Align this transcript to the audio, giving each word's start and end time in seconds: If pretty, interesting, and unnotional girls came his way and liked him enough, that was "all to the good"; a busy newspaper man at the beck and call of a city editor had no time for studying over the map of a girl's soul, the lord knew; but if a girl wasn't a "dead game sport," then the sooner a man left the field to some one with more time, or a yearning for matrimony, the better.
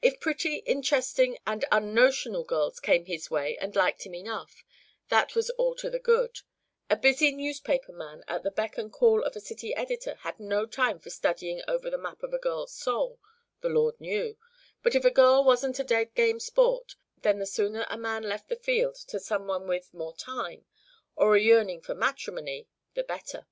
If 0.00 0.20
pretty, 0.20 0.60
interesting, 0.64 1.36
and 1.46 1.62
unnotional 1.70 2.44
girls 2.44 2.80
came 2.80 3.04
his 3.04 3.30
way 3.30 3.58
and 3.58 3.76
liked 3.76 4.06
him 4.06 4.14
enough, 4.14 4.64
that 5.10 5.34
was 5.34 5.50
"all 5.50 5.74
to 5.74 5.90
the 5.90 5.98
good"; 5.98 6.38
a 6.88 6.96
busy 6.96 7.30
newspaper 7.30 7.92
man 7.92 8.24
at 8.26 8.42
the 8.42 8.50
beck 8.50 8.78
and 8.78 8.90
call 8.90 9.22
of 9.22 9.36
a 9.36 9.38
city 9.40 9.74
editor 9.74 10.14
had 10.20 10.40
no 10.40 10.64
time 10.64 10.98
for 10.98 11.10
studying 11.10 11.60
over 11.68 11.90
the 11.90 11.98
map 11.98 12.22
of 12.22 12.32
a 12.32 12.38
girl's 12.38 12.72
soul, 12.72 13.20
the 13.60 13.68
lord 13.68 14.00
knew; 14.00 14.38
but 14.82 14.94
if 14.94 15.04
a 15.04 15.10
girl 15.10 15.44
wasn't 15.44 15.78
a 15.78 15.84
"dead 15.84 16.14
game 16.14 16.40
sport," 16.40 16.96
then 17.20 17.38
the 17.38 17.44
sooner 17.44 17.84
a 17.90 17.98
man 17.98 18.22
left 18.22 18.48
the 18.48 18.56
field 18.56 18.94
to 18.94 19.20
some 19.20 19.46
one 19.46 19.66
with 19.66 19.92
more 19.92 20.16
time, 20.16 20.64
or 21.16 21.36
a 21.36 21.40
yearning 21.42 21.82
for 21.82 21.94
matrimony, 21.94 22.66
the 22.94 23.04
better. 23.04 23.46